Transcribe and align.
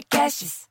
Podcasts. 0.00 0.66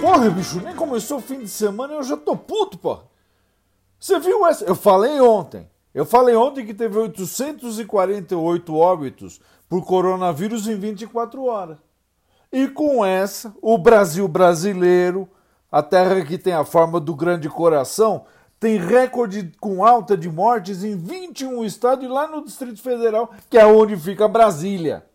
Porra, 0.00 0.30
bicho, 0.30 0.60
nem 0.60 0.74
começou 0.74 1.16
o 1.16 1.20
fim 1.20 1.38
de 1.38 1.48
semana 1.48 1.94
e 1.94 1.96
eu 1.96 2.02
já 2.02 2.16
tô 2.16 2.36
puto, 2.36 2.76
porra. 2.76 3.04
Você 3.98 4.18
viu 4.18 4.46
essa? 4.46 4.64
Eu 4.64 4.74
falei 4.74 5.18
ontem. 5.20 5.70
Eu 5.94 6.04
falei 6.04 6.34
ontem 6.36 6.66
que 6.66 6.74
teve 6.74 6.98
848 6.98 8.76
óbitos 8.76 9.40
por 9.68 9.84
coronavírus 9.86 10.66
em 10.66 10.76
24 10.76 11.44
horas. 11.44 11.78
E 12.52 12.68
com 12.68 13.04
essa, 13.04 13.52
o 13.62 13.78
Brasil 13.78 14.28
brasileiro, 14.28 15.26
a 15.70 15.82
terra 15.82 16.22
que 16.22 16.36
tem 16.36 16.52
a 16.52 16.66
forma 16.66 17.00
do 17.00 17.14
grande 17.14 17.48
coração, 17.48 18.26
tem 18.60 18.76
recorde 18.76 19.50
com 19.58 19.82
alta 19.84 20.16
de 20.16 20.28
mortes 20.28 20.84
em 20.84 20.96
21 20.96 21.64
estados 21.64 22.04
e 22.04 22.08
lá 22.08 22.28
no 22.28 22.44
Distrito 22.44 22.82
Federal, 22.82 23.32
que 23.48 23.56
é 23.56 23.64
onde 23.64 23.96
fica 23.96 24.28
Brasília. 24.28 25.06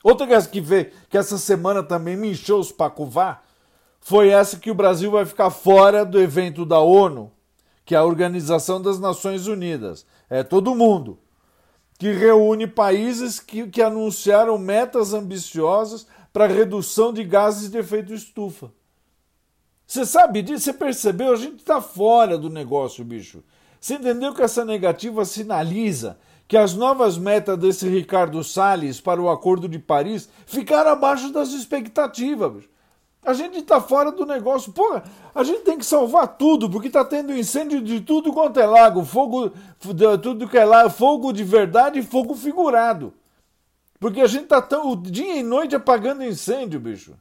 Outra 0.03 0.27
que, 0.43 0.61
veio, 0.61 0.91
que 1.09 1.19
essa 1.19 1.39
semana 1.39 1.83
também 1.83 2.17
me 2.17 2.31
encheu 2.31 2.59
os 2.59 2.73
pacuvá 2.73 3.43
foi 4.01 4.31
essa 4.31 4.59
que 4.59 4.71
o 4.71 4.75
Brasil 4.75 5.11
vai 5.11 5.25
ficar 5.25 5.51
fora 5.51 6.05
do 6.05 6.21
evento 6.21 6.65
da 6.65 6.81
ONU, 6.81 7.31
que 7.85 7.95
é 7.95 7.99
a 7.99 8.05
Organização 8.05 8.81
das 8.81 8.99
Nações 8.99 9.47
Unidas. 9.47 10.07
É 10.29 10.43
todo 10.43 10.75
mundo. 10.75 11.19
Que 11.99 12.13
reúne 12.13 12.67
países 12.67 13.39
que, 13.39 13.67
que 13.69 13.83
anunciaram 13.83 14.57
metas 14.57 15.13
ambiciosas 15.13 16.07
para 16.33 16.47
redução 16.47 17.13
de 17.13 17.23
gases 17.25 17.71
de 17.71 17.79
efeito 17.79 18.15
estufa. 18.15 18.73
Você 19.87 20.07
sabe 20.07 20.41
disso? 20.41 20.65
Você 20.65 20.73
percebeu? 20.73 21.33
A 21.33 21.37
gente 21.37 21.59
está 21.59 21.81
fora 21.81 22.39
do 22.39 22.49
negócio, 22.49 23.05
bicho. 23.05 23.43
Você 23.81 23.95
entendeu 23.95 24.33
que 24.35 24.43
essa 24.43 24.65
negativa 24.65 25.25
sinaliza 25.25 26.19
que 26.47 26.57
as 26.57 26.75
novas 26.75 27.17
metas 27.17 27.59
desse 27.59 27.89
Ricardo 27.89 28.43
Salles 28.43 29.01
para 29.01 29.23
o 29.23 29.31
Acordo 29.31 29.69
de 29.69 29.79
Paris 29.79 30.29
ficaram 30.47 30.91
abaixo 30.91 31.33
das 31.33 31.53
expectativas. 31.53 32.65
A 33.23 33.35
gente 33.35 33.59
está 33.59 33.81
fora 33.81 34.11
do 34.11 34.25
negócio. 34.25 34.73
Porra, 34.73 35.05
a 35.35 35.45
gente 35.45 35.61
tem 35.61 35.79
que 35.79 35.85
salvar 35.85 36.27
tudo, 36.39 36.71
porque 36.71 36.89
está 36.89 37.05
tendo 37.05 37.37
incêndio 37.37 37.83
de 37.83 38.01
tudo 38.01 38.33
quanto 38.33 38.59
é 38.59 38.67
lago, 38.67 39.05
fogo, 39.05 39.53
tudo 40.23 40.49
que 40.49 40.57
é 40.57 40.65
lá, 40.65 40.89
fogo 40.89 41.33
de 41.33 41.45
verdade 41.45 41.99
e 41.99 42.03
fogo 42.03 42.35
figurado. 42.35 43.13
Porque 43.99 44.21
a 44.21 44.27
gente 44.27 44.45
está 44.45 44.63
tão 44.63 44.97
dia 45.01 45.37
e 45.37 45.43
noite 45.43 45.77
apagando 45.77 46.25
incêndio, 46.25 46.81
bicho. 46.81 47.15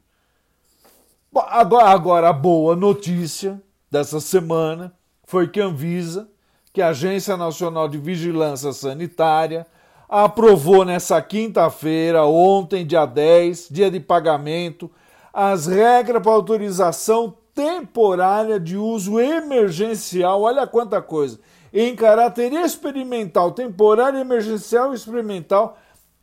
Agora, 1.35 1.89
agora, 1.89 2.29
a 2.29 2.33
boa 2.33 2.75
notícia 2.75 3.61
dessa 3.91 4.19
semana 4.19 4.93
foi 5.25 5.47
que 5.47 5.59
a 5.59 5.65
Anvisa 5.65 6.29
que 6.73 6.81
a 6.81 6.89
Agência 6.89 7.35
Nacional 7.35 7.87
de 7.87 7.97
Vigilância 7.97 8.71
Sanitária 8.71 9.65
aprovou 10.07 10.85
nessa 10.85 11.21
quinta-feira, 11.21 12.25
ontem, 12.25 12.85
dia 12.85 13.05
10, 13.05 13.67
dia 13.69 13.91
de 13.91 13.99
pagamento, 13.99 14.89
as 15.33 15.67
regras 15.67 16.21
para 16.21 16.31
autorização 16.31 17.35
temporária 17.53 18.59
de 18.59 18.77
uso 18.77 19.19
emergencial, 19.19 20.41
olha 20.41 20.65
quanta 20.65 21.01
coisa, 21.01 21.39
em 21.73 21.95
caráter 21.95 22.53
experimental, 22.53 23.51
temporário, 23.51 24.19
emergencial 24.19 24.91
e 24.91 24.95
experimental 24.95 25.77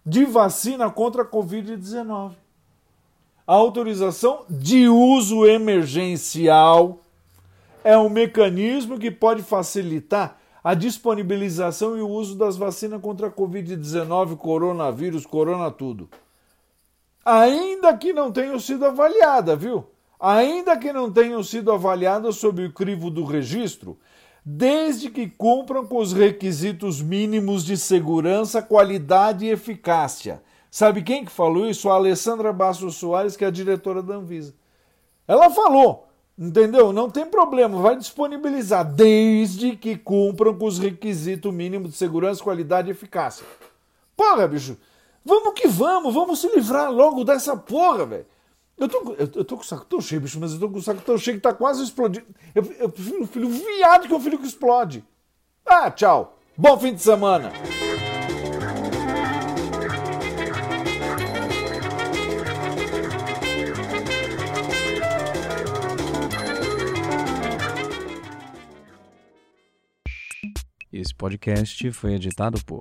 de 0.04 0.24
vacina 0.24 0.90
contra 0.90 1.22
a 1.22 1.26
Covid-19. 1.26 2.32
A 3.46 3.54
autorização 3.54 4.44
de 4.48 4.88
uso 4.88 5.46
emergencial 5.46 7.00
é 7.84 7.96
um 7.96 8.08
mecanismo 8.08 8.98
que 8.98 9.10
pode 9.10 9.42
facilitar 9.42 10.38
a 10.64 10.74
disponibilização 10.74 11.96
e 11.96 12.00
o 12.00 12.08
uso 12.08 12.34
das 12.34 12.56
vacinas 12.56 13.00
contra 13.00 13.28
a 13.28 13.30
Covid-19, 13.30 14.36
coronavírus, 14.36 15.24
corona 15.24 15.70
tudo. 15.70 16.08
Ainda 17.26 17.96
que 17.96 18.12
não 18.12 18.30
tenham 18.30 18.60
sido 18.60 18.86
avaliadas, 18.86 19.60
viu? 19.60 19.84
Ainda 20.20 20.76
que 20.76 20.92
não 20.92 21.10
tenham 21.10 21.42
sido 21.42 21.72
avaliadas 21.72 22.36
sob 22.36 22.64
o 22.64 22.72
crivo 22.72 23.10
do 23.10 23.24
registro, 23.24 23.98
desde 24.44 25.10
que 25.10 25.28
cumpram 25.28 25.84
com 25.84 25.98
os 25.98 26.12
requisitos 26.12 27.02
mínimos 27.02 27.64
de 27.64 27.76
segurança, 27.76 28.62
qualidade 28.62 29.44
e 29.44 29.50
eficácia. 29.50 30.40
Sabe 30.70 31.02
quem 31.02 31.24
que 31.24 31.32
falou 31.32 31.68
isso? 31.68 31.90
A 31.90 31.94
Alessandra 31.94 32.52
Bastos 32.52 32.94
Soares, 32.94 33.36
que 33.36 33.44
é 33.44 33.48
a 33.48 33.50
diretora 33.50 34.04
da 34.04 34.14
Anvisa. 34.14 34.54
Ela 35.26 35.50
falou 35.50 36.06
Entendeu? 36.38 36.92
Não 36.92 37.08
tem 37.08 37.24
problema, 37.24 37.80
vai 37.80 37.96
disponibilizar, 37.96 38.84
desde 38.84 39.74
que 39.74 39.96
cumpram 39.96 40.54
com 40.54 40.66
os 40.66 40.78
requisitos 40.78 41.52
mínimos 41.52 41.92
de 41.92 41.96
segurança, 41.96 42.44
qualidade 42.44 42.88
e 42.88 42.90
eficácia. 42.90 43.46
Porra, 44.14 44.46
bicho, 44.46 44.76
vamos 45.26 45.54
que 45.54 45.66
vamos, 45.66 46.14
vamos 46.14 46.40
se 46.40 46.48
livrar 46.54 46.90
logo 46.90 47.24
dessa 47.24 47.56
porra, 47.56 48.06
velho. 48.06 48.26
Eu 48.78 48.88
tô, 48.88 49.14
eu, 49.14 49.30
eu, 49.34 49.44
tô 49.44 49.56
com 49.56 49.62
o 49.62 49.66
saco 49.66 49.84
tão 49.86 50.00
cheio, 50.00 50.20
bicho, 50.20 50.38
mas 50.38 50.52
eu 50.52 50.60
tô 50.60 50.70
com 50.70 50.78
o 50.78 50.82
saco 50.82 51.00
tão 51.00 51.18
cheio 51.18 51.36
que 51.36 51.42
tá 51.42 51.52
quase 51.52 51.82
explodindo. 51.82 52.26
Eu, 52.54 52.62
eu 52.78 52.88
prefiro 52.88 53.22
um 53.22 53.26
filho 53.26 53.48
viado 53.48 54.06
que 54.06 54.14
um 54.14 54.20
filho 54.20 54.38
que 54.38 54.46
explode. 54.46 55.04
Ah, 55.64 55.90
tchau. 55.90 56.38
Bom 56.56 56.78
fim 56.78 56.94
de 56.94 57.02
semana. 57.02 57.52
Esse 70.92 71.14
podcast 71.14 71.92
foi 71.92 72.14
editado 72.14 72.62
por 72.64 72.80